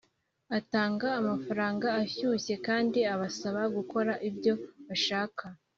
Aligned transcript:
atanga 0.57 1.07
amafaranga 1.19 1.87
ashyushye 2.03 2.55
kandi 2.67 2.99
abasaba 3.13 3.61
gukora 3.75 4.13
ibyo 4.29 4.53
bashaka. 4.87 5.43